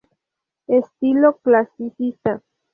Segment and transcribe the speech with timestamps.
[0.65, 2.41] Estilo: Clasicista.